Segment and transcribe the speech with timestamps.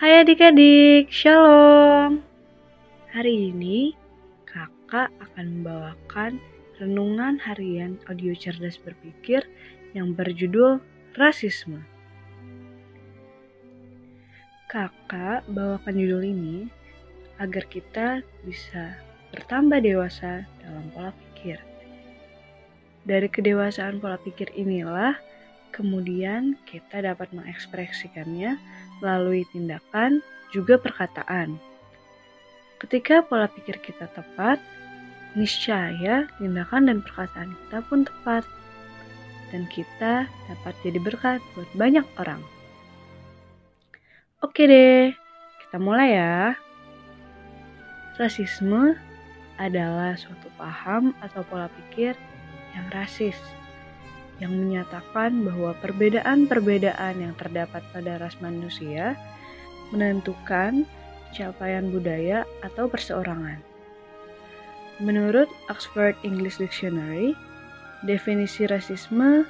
[0.00, 2.24] Hai adik-adik, shalom.
[3.12, 3.92] Hari ini
[4.48, 6.40] kakak akan membawakan
[6.80, 9.44] renungan harian audio cerdas berpikir
[9.92, 10.80] yang berjudul
[11.20, 11.84] rasisme.
[14.72, 16.72] Kakak bawakan judul ini
[17.36, 18.96] agar kita bisa
[19.36, 21.60] bertambah dewasa dalam pola pikir.
[23.04, 25.12] Dari kedewasaan pola pikir inilah
[25.76, 28.56] kemudian kita dapat mengekspresikannya
[29.00, 30.20] melalui tindakan
[30.54, 31.56] juga perkataan.
[32.80, 34.56] Ketika pola pikir kita tepat,
[35.36, 38.44] niscaya tindakan dan perkataan kita pun tepat.
[39.50, 42.38] Dan kita dapat jadi berkat buat banyak orang.
[44.40, 45.10] Oke deh,
[45.66, 46.54] kita mulai ya.
[48.16, 48.94] Rasisme
[49.60, 52.16] adalah suatu paham atau pola pikir
[52.72, 53.36] yang rasis
[54.40, 59.14] yang menyatakan bahwa perbedaan-perbedaan yang terdapat pada ras manusia
[59.92, 60.88] menentukan
[61.36, 63.60] capaian budaya atau perseorangan.
[65.00, 67.32] Menurut Oxford English Dictionary,
[68.04, 69.44] definisi rasisme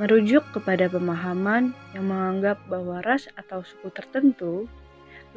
[0.00, 4.64] merujuk kepada pemahaman yang menganggap bahwa ras atau suku tertentu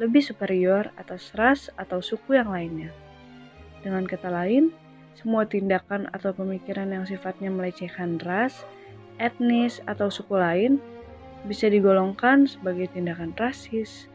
[0.00, 2.90] lebih superior atas ras atau suku yang lainnya.
[3.84, 4.72] Dengan kata lain,
[5.14, 8.64] semua tindakan atau pemikiran yang sifatnya melecehkan ras,
[9.18, 10.78] etnis, atau suku lain
[11.44, 14.08] bisa digolongkan sebagai tindakan rasis.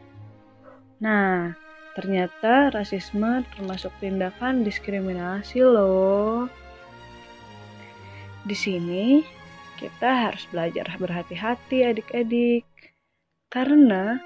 [1.00, 1.54] Nah,
[1.94, 6.50] ternyata rasisme termasuk tindakan diskriminasi loh.
[8.44, 9.22] Di sini
[9.80, 12.66] kita harus belajar berhati-hati adik-adik.
[13.50, 14.20] Karena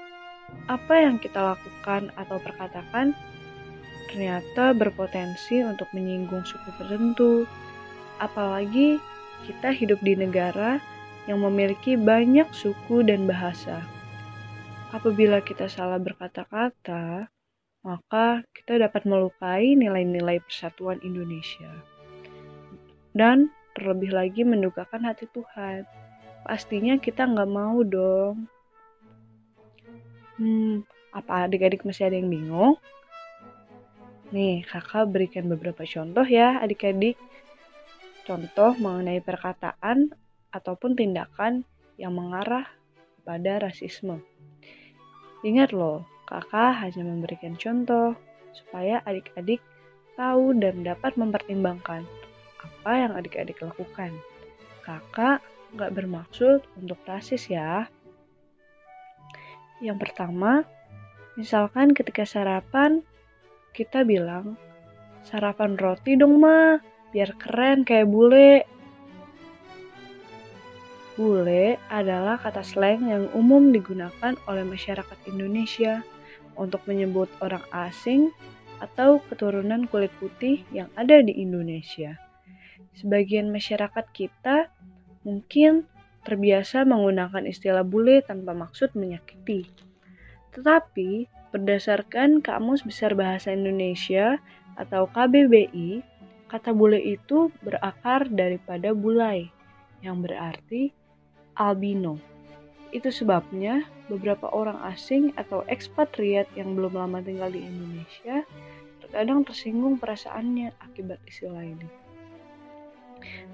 [0.69, 3.15] apa yang kita lakukan atau perkatakan
[4.11, 7.47] ternyata berpotensi untuk menyinggung suku tertentu.
[8.19, 8.99] Apalagi
[9.43, 10.79] kita hidup di negara
[11.27, 13.83] yang memiliki banyak suku dan bahasa.
[14.95, 17.27] Apabila kita salah berkata-kata,
[17.83, 21.69] maka kita dapat melukai nilai-nilai persatuan Indonesia.
[23.11, 25.83] Dan terlebih lagi mendukakan hati Tuhan.
[26.47, 28.47] Pastinya kita nggak mau dong.
[30.39, 32.75] Hmm, apa adik-adik masih ada yang bingung?
[34.33, 37.15] Nih, kakak berikan beberapa contoh ya adik-adik
[38.25, 40.09] contoh mengenai perkataan
[40.49, 41.63] ataupun tindakan
[41.95, 42.67] yang mengarah
[43.23, 44.19] pada rasisme.
[45.45, 48.17] Ingat loh, kakak hanya memberikan contoh
[48.51, 49.61] supaya adik-adik
[50.17, 52.07] tahu dan dapat mempertimbangkan
[52.65, 54.15] apa yang adik-adik lakukan.
[54.81, 57.85] Kakak nggak bermaksud untuk rasis ya.
[59.83, 60.63] Yang pertama,
[61.35, 63.03] misalkan ketika sarapan,
[63.75, 64.55] kita bilang,
[65.27, 66.79] sarapan roti dong ma,
[67.15, 68.67] biar keren kayak bule.
[71.15, 76.03] Bule adalah kata slang yang umum digunakan oleh masyarakat Indonesia
[76.59, 78.35] untuk menyebut orang asing
[78.83, 82.19] atau keturunan kulit putih yang ada di Indonesia.
[82.99, 84.67] Sebagian masyarakat kita
[85.23, 85.87] mungkin
[86.27, 89.71] terbiasa menggunakan istilah bule tanpa maksud menyakiti.
[90.51, 94.43] Tetapi, berdasarkan Kamus Besar Bahasa Indonesia
[94.75, 96.03] atau KBBI,
[96.55, 99.51] Kata bule itu berakar daripada bulai,
[99.99, 100.87] yang berarti
[101.51, 102.15] albino.
[102.95, 108.47] Itu sebabnya beberapa orang asing atau ekspatriat yang belum lama tinggal di Indonesia
[109.03, 111.91] terkadang tersinggung perasaannya akibat istilah ini.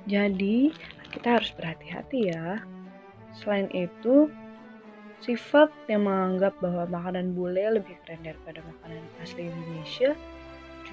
[0.06, 0.70] Jadi,
[1.10, 2.62] kita harus berhati-hati ya.
[3.34, 4.30] Selain itu,
[5.26, 10.14] sifat yang menganggap bahwa makanan bule lebih keren daripada makanan asli Indonesia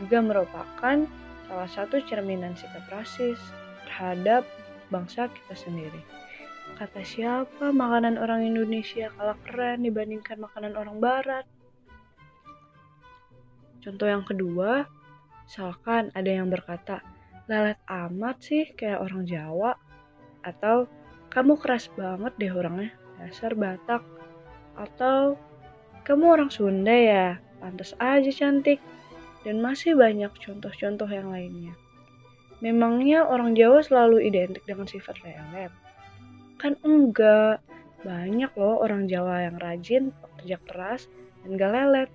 [0.00, 1.04] juga merupakan
[1.48, 3.40] salah satu cerminan sikap rasis
[3.88, 4.44] terhadap
[4.92, 6.04] bangsa kita sendiri.
[6.76, 11.48] Kata siapa makanan orang Indonesia kalah keren dibandingkan makanan orang Barat?
[13.80, 14.84] Contoh yang kedua,
[15.48, 17.00] misalkan ada yang berkata,
[17.48, 19.72] lelet amat sih kayak orang Jawa,
[20.44, 20.84] atau
[21.32, 24.04] kamu keras banget deh orangnya, dasar Batak,
[24.76, 25.40] atau
[26.04, 28.78] kamu orang Sunda ya, pantas aja cantik,
[29.48, 31.72] dan masih banyak contoh-contoh yang lainnya.
[32.60, 35.72] Memangnya orang Jawa selalu identik dengan sifat lelet?
[36.60, 37.64] Kan enggak,
[38.04, 41.08] banyak loh orang Jawa yang rajin, pekerja keras,
[41.40, 42.10] dan gak lelet.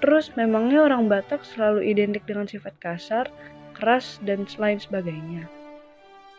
[0.00, 3.28] Terus memangnya orang Batak selalu identik dengan sifat kasar,
[3.76, 5.52] keras, dan lain sebagainya?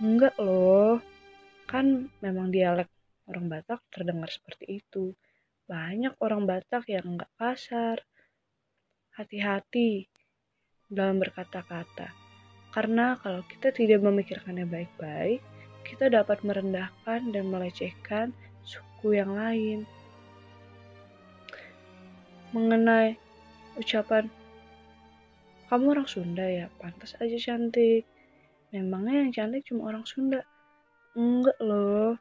[0.02, 0.98] Enggak loh,
[1.70, 2.90] kan memang dialek
[3.30, 5.14] orang Batak terdengar seperti itu.
[5.70, 8.02] Banyak orang Batak yang enggak kasar,
[9.18, 10.10] hati-hati
[10.90, 12.10] dalam berkata-kata.
[12.74, 15.42] Karena kalau kita tidak memikirkannya baik-baik,
[15.86, 18.34] kita dapat merendahkan dan melecehkan
[18.66, 19.86] suku yang lain.
[22.54, 23.18] mengenai
[23.82, 24.30] ucapan
[25.74, 28.06] kamu orang Sunda ya, pantas aja cantik.
[28.70, 30.46] Memangnya yang cantik cuma orang Sunda?
[31.18, 32.14] Enggak loh,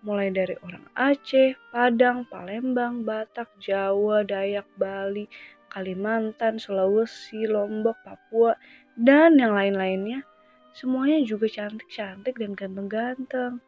[0.00, 5.28] mulai dari orang Aceh, Padang, Palembang, Batak, Jawa, Dayak, Bali,
[5.74, 8.54] Kalimantan, Sulawesi, Lombok, Papua,
[8.94, 10.22] dan yang lain-lainnya.
[10.70, 13.58] Semuanya juga cantik-cantik dan ganteng-ganteng.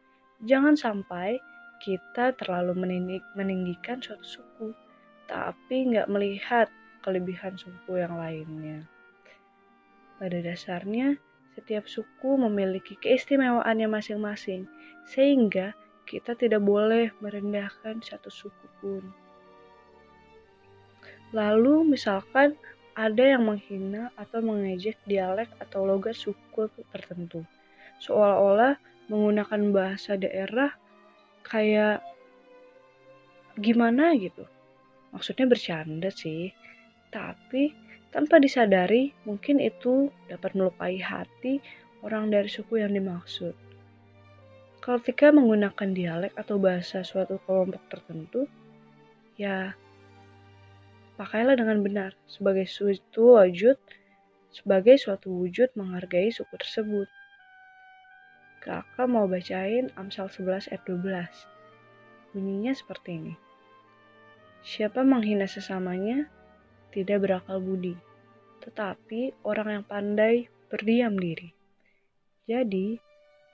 [0.47, 1.43] Jangan sampai
[1.83, 2.79] kita terlalu
[3.35, 4.71] meninggikan suatu suku,
[5.27, 6.71] tapi nggak melihat
[7.03, 8.87] kelebihan suku yang lainnya.
[10.17, 11.19] Pada dasarnya,
[11.59, 14.71] setiap suku memiliki keistimewaannya masing-masing,
[15.11, 15.75] sehingga
[16.07, 19.26] kita tidak boleh merendahkan satu suku pun.
[21.35, 22.55] Lalu, misalkan
[22.97, 27.45] ada yang menghina atau mengejek dialek atau logat suku tertentu,
[28.01, 28.79] seolah-olah
[29.13, 30.73] menggunakan bahasa daerah
[31.45, 32.03] kayak
[33.61, 34.45] gimana gitu.
[35.13, 36.53] Maksudnya bercanda sih,
[37.13, 37.73] tapi
[38.13, 41.61] tanpa disadari, mungkin itu dapat melukai hati
[42.01, 43.53] orang dari suku yang dimaksud.
[44.81, 48.47] Ketika menggunakan dialek atau bahasa suatu kelompok tertentu,
[49.35, 49.75] ya
[51.17, 53.81] pakailah dengan benar sebagai suatu wujud
[54.57, 57.09] sebagai suatu wujud menghargai suku tersebut.
[58.65, 62.33] Kakak mau bacain Amsal 11 ayat 12.
[62.33, 63.35] Bunyinya seperti ini.
[64.67, 66.27] Siapa menghina sesamanya,
[66.91, 67.95] tidak berakal budi,
[68.65, 71.55] tetapi orang yang pandai berdiam diri.
[72.51, 72.99] Jadi,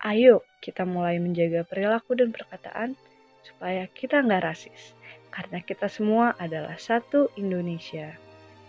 [0.06, 2.96] ayo kita mulai menjaga perilaku dan perkataan
[3.44, 4.96] supaya kita nggak rasis.
[5.32, 8.12] Karena kita semua adalah satu Indonesia.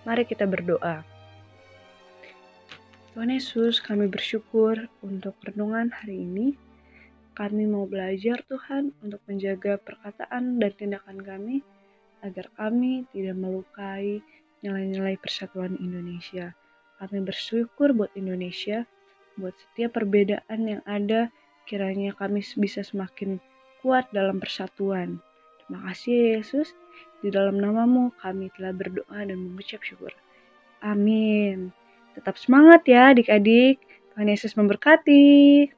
[0.07, 1.03] Mari kita berdoa.
[3.13, 6.55] Tuhan Yesus, kami bersyukur untuk renungan hari ini.
[7.35, 11.61] Kami mau belajar Tuhan untuk menjaga perkataan dan tindakan kami
[12.23, 14.23] agar kami tidak melukai
[14.63, 16.55] nilai-nilai persatuan Indonesia.
[16.97, 18.87] Kami bersyukur buat Indonesia,
[19.35, 21.27] buat setiap perbedaan yang ada,
[21.67, 23.43] kiranya kami bisa semakin
[23.83, 25.19] kuat dalam persatuan.
[25.73, 26.69] Terima kasih Yesus,
[27.25, 30.13] di dalam namamu kami telah berdoa dan mengucap syukur.
[30.85, 31.73] Amin.
[32.13, 33.81] Tetap semangat ya adik-adik.
[34.13, 35.73] Tuhan Yesus memberkati.